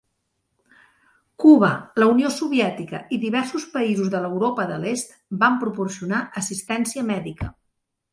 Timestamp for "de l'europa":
4.15-4.65